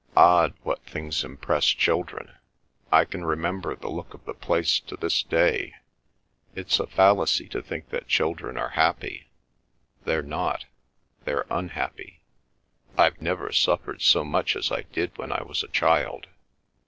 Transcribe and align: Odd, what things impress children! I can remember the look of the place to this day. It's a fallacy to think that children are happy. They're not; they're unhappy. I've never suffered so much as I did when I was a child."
Odd, 0.17 0.55
what 0.63 0.83
things 0.83 1.23
impress 1.23 1.63
children! 1.67 2.31
I 2.91 3.05
can 3.05 3.23
remember 3.23 3.75
the 3.75 3.87
look 3.91 4.15
of 4.15 4.25
the 4.25 4.33
place 4.33 4.79
to 4.79 4.97
this 4.97 5.21
day. 5.21 5.75
It's 6.55 6.79
a 6.79 6.87
fallacy 6.87 7.47
to 7.49 7.61
think 7.61 7.89
that 7.91 8.07
children 8.07 8.57
are 8.57 8.69
happy. 8.69 9.27
They're 10.03 10.23
not; 10.23 10.65
they're 11.25 11.45
unhappy. 11.51 12.23
I've 12.97 13.21
never 13.21 13.51
suffered 13.51 14.01
so 14.01 14.25
much 14.25 14.55
as 14.55 14.71
I 14.71 14.81
did 14.91 15.15
when 15.19 15.31
I 15.31 15.43
was 15.43 15.61
a 15.61 15.67
child." 15.67 16.25